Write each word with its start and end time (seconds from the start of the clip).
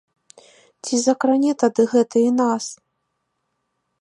Ці 0.83 0.95
закране 1.07 1.51
тады 1.65 1.83
гэта 1.93 2.15
і 2.31 2.35
нас? 2.41 2.65